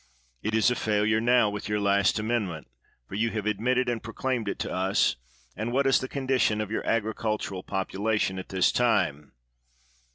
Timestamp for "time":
8.71-9.33